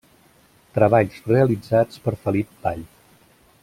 Treballs 0.77 1.19
realitzats 1.33 2.03
per 2.07 2.17
Felip 2.25 2.61
Vall. 2.67 2.87